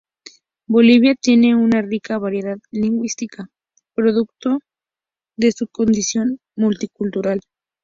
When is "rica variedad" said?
1.83-2.57